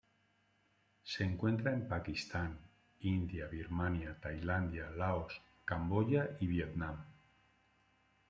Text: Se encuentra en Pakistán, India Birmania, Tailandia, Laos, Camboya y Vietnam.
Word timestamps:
Se 1.03 1.23
encuentra 1.23 1.71
en 1.71 1.87
Pakistán, 1.87 2.57
India 3.01 3.45
Birmania, 3.45 4.17
Tailandia, 4.19 4.89
Laos, 4.89 5.39
Camboya 5.63 6.37
y 6.39 6.47
Vietnam. 6.47 6.97